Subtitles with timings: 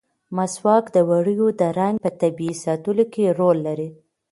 [0.35, 3.89] مسواک د ووریو د رنګ په طبیعي ساتلو کې رول لري.